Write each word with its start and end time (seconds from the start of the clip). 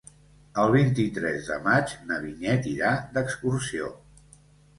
El 0.61 0.71
vint-i-tres 0.75 1.49
de 1.49 1.57
maig 1.67 1.93
na 2.07 2.17
Vinyet 2.25 2.67
irà 2.73 2.95
d'excursió. 3.19 3.93